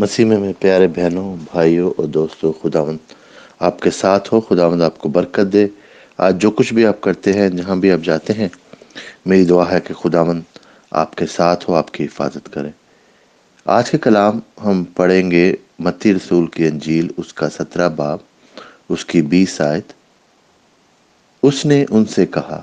[0.00, 2.98] مسیح میں پیارے بہنوں، بھائیوں اور دوستوں، خداوند
[3.58, 5.66] آپ کے ساتھ ہو خداوند آپ کو برکت دے۔
[6.16, 8.48] آج جو کچھ بھی آپ کرتے ہیں، جہاں بھی آپ جاتے ہیں،
[9.26, 10.42] میری دعا ہے کہ خداوند
[10.90, 12.68] آپ کے ساتھ ہو، آپ کی حفاظت کرے۔
[13.64, 18.18] آج کے کلام ہم پڑھیں گے متی رسول کی انجیل، اس کا سترہ باب،
[18.88, 19.92] اس کی بیس آیت۔
[21.42, 22.62] اس نے ان سے کہا،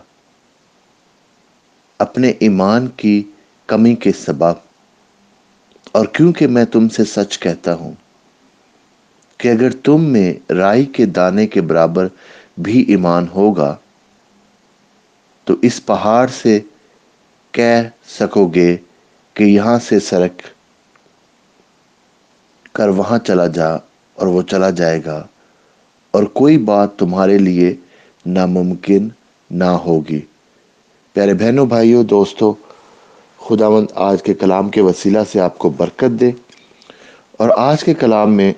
[2.00, 3.24] اپنے ایمان کی
[3.68, 4.67] کمی کے سبب
[5.98, 7.94] اور کیونکہ میں تم سے سچ کہتا ہوں
[9.40, 12.08] کہ اگر تم میں رائی کے دانے کے برابر
[12.58, 13.76] بھی ایمان ہوگا،
[15.48, 16.60] تو اس پہاڑ سے
[17.54, 18.76] کہہ سکو گے
[19.36, 20.42] کہ یہاں سے سرک
[22.74, 23.70] کر وہاں چلا جا
[24.18, 25.22] اور وہ چلا جائے گا،
[26.14, 27.76] اور کوئی بات تمہارے لیے
[28.26, 29.08] ناممکن
[29.52, 30.22] نہ ہوگی۔
[31.16, 32.54] پیارے بہنوں، بھائیوں، دوستوں
[33.40, 36.32] خداوند آج کے کلام کے وسیلہ سے آپ کو برکت دے۔
[37.32, 38.54] اور آج کے کلام میں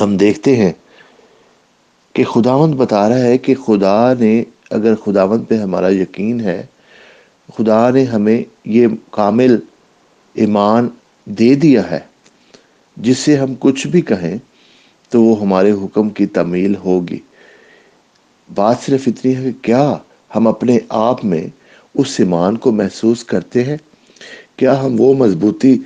[0.00, 0.72] ہم دیکھتے ہیں
[2.12, 6.66] کہ خداوند بتا رہا ہے کہ خدا نے، اگر خداوند پہ ہمارا یقین ہے،
[7.56, 9.58] خدا نے ہمیں یہ کامل
[10.34, 10.88] ایمان
[11.24, 11.98] دے دیا ہے۔
[12.96, 14.38] جس سے ہم کچھ بھی کہیں
[15.08, 17.18] تو وہ ہمارے حکم کی تمیل ہوگی۔
[18.54, 19.94] بات صرف اتنی ہے کہ کیا
[20.36, 21.46] ہم اپنے آپ میں
[21.98, 23.76] اس ایمان کو محسوس کرتے ہیں،
[24.56, 25.78] کیا ہم وہ مضبوطی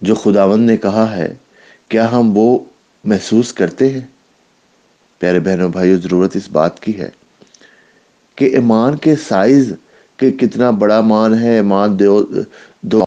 [0.00, 1.34] جو خداون نے کہا ہے،
[1.88, 2.58] کیا ہم وہ
[3.04, 4.06] محسوس کرتے ہیں؟
[5.18, 7.10] پیارے بہنوں بھائیوں ضرورت اس بات کی ہے
[8.36, 9.72] کہ ایمان کے سائز
[10.16, 12.26] کہ کتنا بڑا مان ہے، ایمان دو
[12.80, 13.04] دو،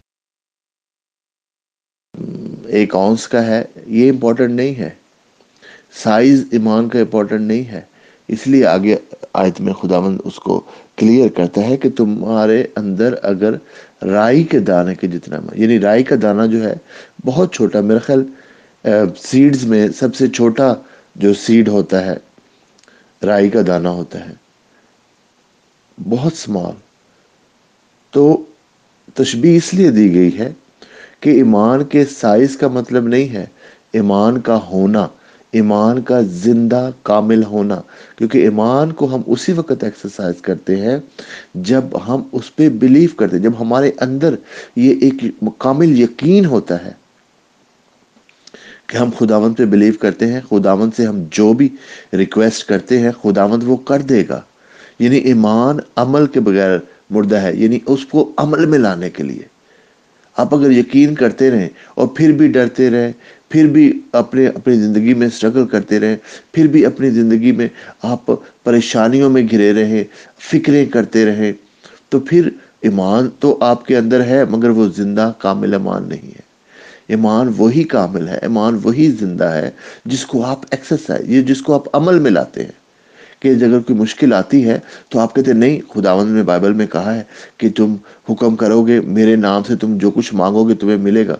[2.66, 4.90] ایک آؤنس کا ہے، یہ امپورٹنٹ نہیں ہے۔
[5.92, 7.80] سائز ایمان کا امپورٹنٹ نہیں ہے۔
[8.28, 8.96] اس لیے آگے
[9.32, 10.60] آیت میں خداوند اس کو
[10.96, 13.54] کلیئر کرتا ہے کہ تمہارے اندر اگر
[14.06, 16.74] رائی کے دانے کے جتنا یعنی رائی کا دانہ جو ہے
[17.24, 18.24] بہت چھوٹا، میرا خیال
[19.20, 20.72] سیڈز میں سب سے چھوٹا
[21.16, 22.16] جو سیڈ ہوتا ہے،
[23.22, 24.32] رائی کا دانہ ہوتا ہے،
[25.98, 26.74] بہت سمال
[28.12, 28.24] تو
[29.16, 30.52] تشبیح اس لیے دی گئی ہے
[31.20, 33.44] کہ ایمان کے سائز کا مطلب نہیں ہے،
[33.92, 35.06] ایمان کا ہونا۔
[35.52, 37.80] ایمان کا زندہ کامل ہونا۔
[38.16, 40.96] کیونکہ ایمان کو ہم اسی وقت ایکسرسائز کرتے ہیں
[41.54, 44.34] جب ہم اس پہ بلیف کرتے ہیں، جب ہمارے اندر
[44.76, 45.14] یہ ایک
[45.58, 46.92] کامل یقین ہوتا ہے
[48.86, 51.68] کہ ہم خداوند پہ بلیو کرتے ہیں، خداوند سے ہم جو بھی
[52.12, 54.40] ریکویسٹ کرتے ہیں، خداوند وہ کر دے گا۔
[54.98, 56.78] یعنی ایمان عمل کے بغیر
[57.10, 59.42] مردہ ہے یعنی اس کو عمل میں لانے کے لیے۔
[60.36, 63.12] آپ اگر یقین کرتے رہیں اور پھر بھی ڈرتے رہیں
[63.48, 66.16] پھر بھی اپنے اپنی زندگی میں سٹرگل کرتے رہیں،
[66.52, 67.68] پھر بھی اپنی زندگی میں
[68.02, 68.30] آپ
[68.64, 70.04] پریشانیوں میں گھرے رہیں،
[70.38, 71.52] فکریں کرتے رہیں۔
[72.08, 72.48] تو پھر
[72.80, 76.48] ایمان تو آپ کے اندر ہے، مگر وہ زندہ کامل ایمان نہیں ہے۔
[77.08, 79.70] ایمان وہی کامل ہے، ایمان وہی زندہ ہے
[80.04, 82.87] جس کو آپ ایکسرسائز یہ جس کو آپ عمل میں لاتے ہیں۔
[83.40, 84.78] کہ اگر کوئی مشکل آتی ہے
[85.08, 87.22] تو آپ کہتے ہیں، نہیں، خداوند نے بائبل میں کہا ہے
[87.58, 87.96] کہ تم
[88.30, 91.36] حکم کرو گے میرے نام سے تم جو کچھ مانگو گے تمہیں ملے گا۔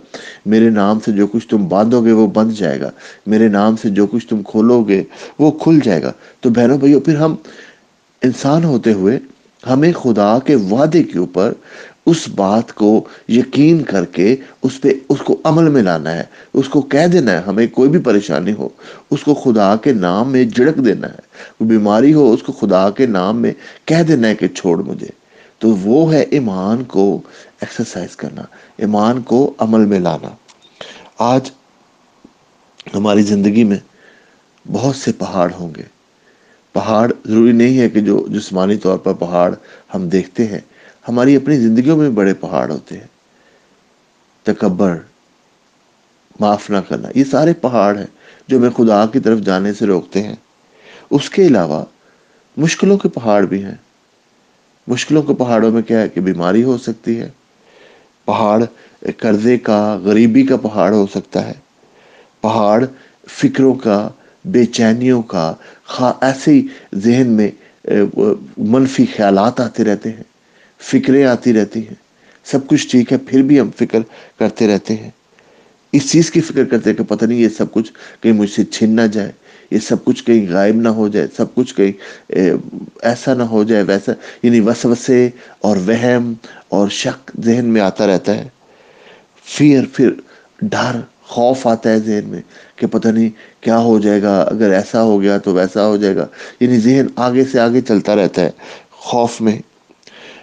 [0.46, 2.90] میرے نام سے جو کچھ تم باندھو گے وہ بند جائے گا۔
[3.26, 5.02] میرے نام سے جو کچھ تم کھولو گے
[5.38, 7.34] وہ کھل جائے گا۔ تو بہنوں بھائیوں پھر ہم
[8.22, 9.18] انسان ہوتے ہوئے
[9.70, 11.52] ہمیں خدا کے وعدے کے اوپر
[12.08, 16.24] اس بات کو یقین کر کے اس پہ اس کو عمل میں لانا ہے،
[16.54, 18.68] اس کو کہہ دینا ہے، ہمیں کوئی بھی پریشانی ہو،
[19.10, 21.20] اس کو خدا کے نام میں جڑک دینا ہے۔
[21.58, 23.52] کوئی بیماری ہو، اس کو خدا کے نام میں
[23.84, 25.08] کہہ دینا ہے کہ چھوڑ مجھے۔
[25.58, 27.20] تو وہ ہے ایمان کو
[27.60, 28.42] ایکسرسائز کرنا،
[28.76, 30.28] ایمان کو عمل میں لانا۔
[31.18, 31.50] آج
[32.94, 33.78] ہماری زندگی میں
[34.72, 35.82] بہت سے پہاڑ ہوں گے۔
[36.72, 39.54] پہاڑ ضروری نہیں ہے کہ جو جسمانی طور پر پہاڑ
[39.94, 40.60] ہم دیکھتے ہیں۔
[41.08, 43.06] ہماری اپنی زندگیوں میں بڑے پہاڑ ہوتے ہیں۔
[44.42, 44.96] تکبر،
[46.40, 48.06] معاف نہ کرنا، یہ سارے پہاڑ ہیں
[48.48, 50.36] جو میں خدا کی طرف جانے سے روکتے ہیں۔
[51.10, 51.84] اس کے علاوہ
[52.56, 53.74] مشکلوں کے پہاڑ بھی ہیں۔
[54.88, 57.30] مشکلوں کے پہاڑوں میں کیا ہے کہ بیماری ہو سکتی ہے۔
[58.24, 58.64] پہاڑ
[59.16, 61.52] قرضے کا، غریبی کا پہاڑ ہو سکتا ہے۔
[62.40, 62.84] پہاڑ
[63.28, 64.08] فکروں کا،
[64.44, 65.54] بے چینیوں کا
[66.20, 67.50] ایسے ہی ذہن میں
[68.58, 70.37] منفی خیالات آتے رہتے ہیں۔
[70.80, 71.94] فکریں آتی رہتی ہیں۔
[72.44, 73.98] سب کچھ ٹھیک ہے، پھر بھی ہم فکر
[74.38, 75.10] کرتے رہتے ہیں۔
[75.92, 78.64] اس چیز کی فکر کرتے ہیں کہ پتہ نہیں یہ سب کچھ کہیں مجھ سے
[78.64, 79.32] چھن نہ جائے،
[79.70, 81.92] یہ سب کچھ کہیں غائب نہ ہو جائے، سب کچھ کہیں
[83.02, 85.28] ایسا نہ ہو جائے، ویسا یعنی وسوسے
[85.60, 86.34] اور وہم
[86.68, 88.48] اور شک ذہن میں آتا رہتا ہے۔
[89.44, 90.10] فیر پھر
[90.62, 92.40] ڈر، خوف آتا ہے ذہن میں
[92.76, 93.28] کہ پتہ نہیں
[93.60, 96.26] کیا ہو جائے گا، اگر ایسا ہو گیا تو ویسا ہو جائے گا۔
[96.60, 98.50] یعنی ذہن آگے سے آگے چلتا رہتا ہے،
[98.90, 99.58] خوف میں۔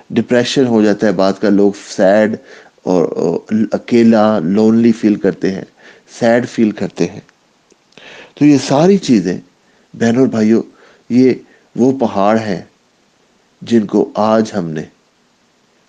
[0.09, 2.35] ڈپریشن ہو جاتا ہے بات کا لوگ سیڈ
[2.83, 3.05] اور
[3.71, 5.63] اکیلا لونلی فیل کرتے ہیں
[6.19, 7.19] سیڈ فیل کرتے ہیں۔
[8.33, 9.37] تو یہ ساری چیزیں
[9.93, 10.63] بہن اور بھائیوں،
[11.09, 11.33] یہ
[11.75, 12.61] وہ پہاڑ ہیں
[13.61, 14.83] جن کو آج ہم نے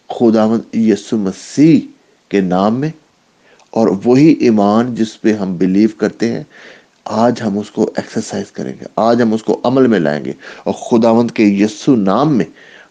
[0.08, 1.80] خداوند یسو مسیح
[2.28, 2.90] کے نام میں
[3.70, 6.42] اور وہی ایمان جس پہ ہم بلیو کرتے ہیں،
[7.04, 10.32] آج ہم اس کو ایکسرسائز کریں گے، آج ہم اس کو عمل میں لائیں گے۔
[10.64, 12.44] اور خداوند کے یسو نام میں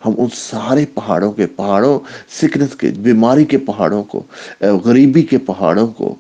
[0.06, 2.00] ہم ان سارے پہاڑوں کے پہاڑوں
[2.42, 4.24] سکنس کے، بیماری کے پہاڑوں کو
[4.62, 6.16] غریبی کے پہاڑوں کو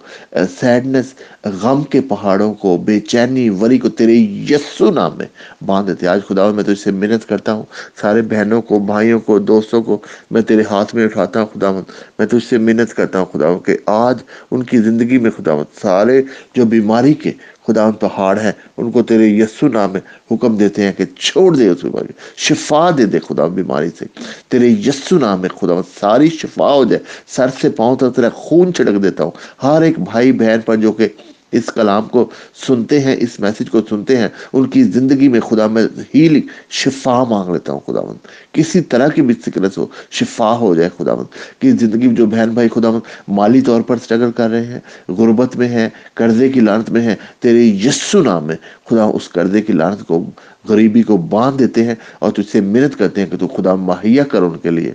[0.60, 1.13] سیڈنس
[1.62, 4.13] غم کے پہاڑوں کو، بے چینی وری کو تیرے
[4.50, 5.25] یسو نام میں
[5.66, 7.63] باندھ دیتے آج خدا میں تو اس سے محنت کرتا ہوں۔
[8.01, 9.98] سارے بہنوں کو، بھائیوں کو، دوستوں کو
[10.31, 11.71] میں تیرے ہاتھ میں اٹھاتا ہوں۔ خدا
[12.19, 14.18] میں تو اس سے محنت کرتا ہوں۔ خدا کہ آج
[14.51, 15.51] ان کی زندگی میں خدا
[15.81, 16.21] سارے
[16.56, 17.31] جو بیماری کے
[17.68, 20.02] خدا پہاڑ ہے ان کو تیرے یسو نام میں
[20.32, 24.06] حکم دیتے ہیں کہ چھوڑ دے اس بیماری شفا دے دے خدا بیماری سے۔
[24.48, 28.74] تیرے یسو نام میں خدا ساری شفا ہو جائے، سر سے پاؤں تک تیرا خون
[28.74, 29.32] چھڑک دیتا ہوں۔
[29.64, 31.08] ہر ایک بھائی بہن پر جو کہ
[31.51, 32.30] اس کلام کو
[32.68, 35.83] سنتے ہیں، اس میسج کو سنتے ہیں، ان کی زندگی میں خدا میں
[36.15, 40.75] ہیلنگ شفا مانگ لیتا ہوں خدا مند کسی طرح کی بھی سکنس ہو، شفا ہو
[40.75, 44.31] جائے خدا مند کہ زندگی میں جو بہن بھائی خدا مند مالی طور پر سٹرگل
[44.31, 48.56] کر رہے ہیں، غربت میں ہیں، قرضے کی لانت میں ہیں، تیرے یسو نام میں
[48.89, 50.24] خدا اس قرضے کی لانت کو،
[50.69, 54.24] غریبی کو باندھ دیتے ہیں اور تجھ سے محنت کرتے ہیں کہ تو خدا مہیا
[54.24, 54.94] کر ان کے لیے۔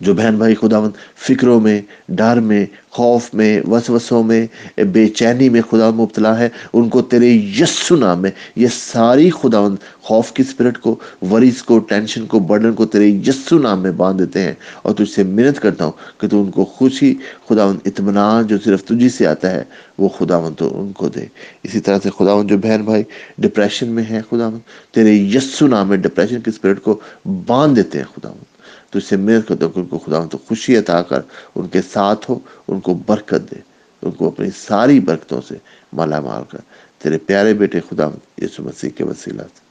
[0.00, 4.46] جو بہن بھائی خداوند فکروں میں، ڈر میں، خوف میں، وسوسوں میں،
[4.80, 9.76] بے چینی میں خدا مبتلا ہے، ان کو تیرے یسو نام میں، یہ ساری خداوند
[10.02, 10.96] خوف کی اسپرٹ کو
[11.30, 15.10] وریز کو، ٹینشن کو، برڈن کو تیرے یسو نام میں باندھ دیتے ہیں۔ اور تجھ
[15.10, 17.14] سے محنت کرتا ہوں کہ تو ان کو خوشی،
[17.48, 19.64] خداوند اطمینان جو صرف تجھی سے آتا ہے،
[19.98, 21.24] وہ خداوند تو ان کو دے۔
[21.62, 23.02] اسی طرح سے خداوند جو بہن بھائی
[23.38, 24.58] ڈپریشن میں ہے خداوند،
[24.94, 27.00] تیرے یسو نام میں ڈپریشن کی اسپرٹ کو
[27.46, 28.57] باندھ دیتے ہیں خداوند۔
[28.90, 31.20] تو اس سے محنت کر ہوں کہ ان کو خدا تو خوشی عطا کر،
[31.54, 32.38] ان کے ساتھ ہو،
[32.68, 33.56] ان کو برکت دے،
[34.02, 35.54] ان کو اپنی ساری برکتوں سے
[35.92, 36.58] مالا مال کر۔
[36.98, 39.67] تیرے پیارے بیٹے خدا یسو مسیح کے وسیلہ سے۔